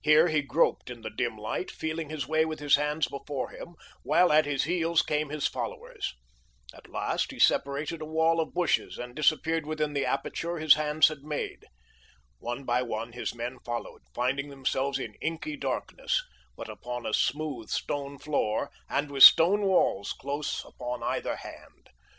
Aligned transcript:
Here 0.00 0.28
he 0.28 0.40
groped 0.40 0.88
in 0.88 1.02
the 1.02 1.10
dim 1.10 1.36
light, 1.36 1.70
feeling 1.70 2.08
his 2.08 2.26
way 2.26 2.46
with 2.46 2.58
his 2.58 2.76
hands 2.76 3.06
before 3.06 3.50
him, 3.50 3.76
while 4.02 4.32
at 4.32 4.46
his 4.46 4.64
heels 4.64 5.02
came 5.02 5.28
his 5.28 5.46
followers. 5.46 6.14
At 6.72 6.88
last 6.88 7.32
he 7.32 7.38
separated 7.38 8.00
a 8.00 8.06
wall 8.06 8.40
of 8.40 8.54
bushes 8.54 8.96
and 8.96 9.14
disappeared 9.14 9.66
within 9.66 9.92
the 9.92 10.06
aperture 10.06 10.56
his 10.56 10.72
hands 10.72 11.08
had 11.08 11.22
made. 11.22 11.66
One 12.38 12.64
by 12.64 12.80
one 12.80 13.12
his 13.12 13.34
men 13.34 13.58
followed, 13.62 14.00
finding 14.14 14.48
themselves 14.48 14.98
in 14.98 15.16
inky 15.20 15.54
darkness, 15.58 16.22
but 16.56 16.70
upon 16.70 17.04
a 17.04 17.12
smooth 17.12 17.68
stone 17.68 18.18
floor 18.18 18.70
and 18.88 19.10
with 19.10 19.22
stone 19.22 19.60
walls 19.60 20.14
close 20.14 20.64
upon 20.64 21.02
either 21.02 21.36
hand. 21.36 21.90